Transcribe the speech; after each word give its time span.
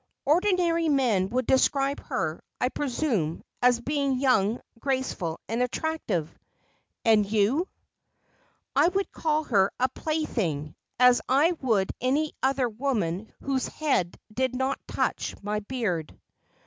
"Ordinary 0.25 0.89
men 0.89 1.29
would 1.29 1.45
describe 1.45 1.99
her, 2.07 2.43
I 2.59 2.69
presume, 2.69 3.43
as 3.61 3.79
being 3.79 4.17
young, 4.19 4.59
graceful 4.79 5.39
and 5.47 5.61
attractive." 5.61 6.35
"And 7.05 7.23
you?" 7.31 7.67
"I 8.75 8.87
would 8.87 9.11
call 9.11 9.43
her 9.43 9.71
a 9.79 9.87
plaything, 9.89 10.73
as 10.97 11.21
I 11.29 11.51
would 11.61 11.91
any 12.01 12.33
other 12.41 12.67
woman 12.67 13.31
whose 13.43 13.67
head 13.67 14.19
did 14.33 14.55
not 14.55 14.79
touch 14.87 15.35
my 15.43 15.59
beard." 15.59 16.19